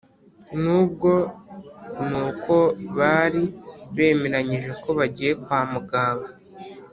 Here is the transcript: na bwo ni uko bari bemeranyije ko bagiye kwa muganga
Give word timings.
na 0.63 0.75
bwo 0.89 1.13
ni 2.09 2.17
uko 2.27 2.55
bari 2.97 3.43
bemeranyije 3.95 4.71
ko 4.81 4.89
bagiye 4.99 5.31
kwa 5.43 5.59
muganga 5.71 6.29